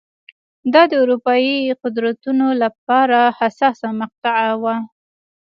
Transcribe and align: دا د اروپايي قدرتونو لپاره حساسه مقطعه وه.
دا 0.73 0.81
د 0.91 0.93
اروپايي 1.03 1.57
قدرتونو 1.81 2.47
لپاره 2.63 3.19
حساسه 3.39 3.87
مقطعه 4.01 4.51
وه. 4.63 4.75